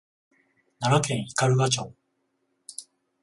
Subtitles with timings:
[0.79, 1.93] 奈良県斑鳩町